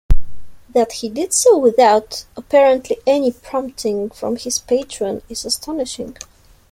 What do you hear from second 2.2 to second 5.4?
apparently, any prompting from his patron